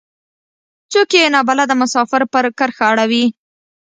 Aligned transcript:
څوک 0.91 1.09
يې 1.17 1.25
نا 1.33 1.41
بلده 1.47 1.75
مسافر 1.81 2.21
پر 2.33 2.45
کرښه 2.57 2.83
اړوي. 2.91 3.25